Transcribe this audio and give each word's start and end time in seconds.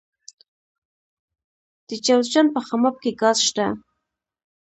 د 1.87 1.89
جوزجان 2.05 2.47
په 2.55 2.59
خماب 2.67 2.95
کې 3.03 3.11
ګاز 3.21 3.37
شته. 3.47 3.67